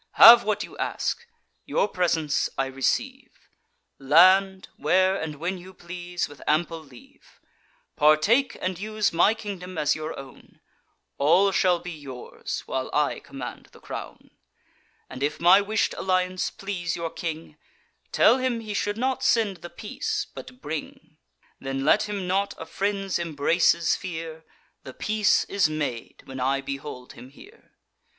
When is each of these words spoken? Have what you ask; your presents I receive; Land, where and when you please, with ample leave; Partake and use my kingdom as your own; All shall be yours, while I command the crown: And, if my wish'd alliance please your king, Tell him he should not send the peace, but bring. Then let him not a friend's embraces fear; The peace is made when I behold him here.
Have 0.13 0.43
what 0.43 0.63
you 0.63 0.75
ask; 0.79 1.27
your 1.63 1.87
presents 1.87 2.49
I 2.57 2.65
receive; 2.65 3.47
Land, 3.99 4.67
where 4.77 5.15
and 5.15 5.35
when 5.35 5.59
you 5.59 5.75
please, 5.75 6.27
with 6.27 6.41
ample 6.47 6.79
leave; 6.79 7.39
Partake 7.95 8.57
and 8.59 8.79
use 8.79 9.13
my 9.13 9.35
kingdom 9.35 9.77
as 9.77 9.95
your 9.95 10.17
own; 10.17 10.59
All 11.19 11.51
shall 11.51 11.77
be 11.77 11.91
yours, 11.91 12.63
while 12.65 12.89
I 12.91 13.19
command 13.19 13.67
the 13.73 13.79
crown: 13.79 14.31
And, 15.07 15.21
if 15.21 15.39
my 15.39 15.61
wish'd 15.61 15.93
alliance 15.93 16.49
please 16.49 16.95
your 16.95 17.11
king, 17.11 17.55
Tell 18.11 18.39
him 18.39 18.59
he 18.61 18.73
should 18.73 18.97
not 18.97 19.21
send 19.21 19.57
the 19.57 19.69
peace, 19.69 20.25
but 20.33 20.61
bring. 20.63 21.17
Then 21.59 21.85
let 21.85 22.09
him 22.09 22.25
not 22.25 22.55
a 22.57 22.65
friend's 22.65 23.19
embraces 23.19 23.95
fear; 23.95 24.45
The 24.81 24.95
peace 24.95 25.43
is 25.43 25.69
made 25.69 26.23
when 26.25 26.39
I 26.39 26.59
behold 26.59 27.13
him 27.13 27.29
here. 27.29 27.75